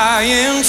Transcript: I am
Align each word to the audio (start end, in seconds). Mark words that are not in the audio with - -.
I 0.00 0.22
am 0.22 0.62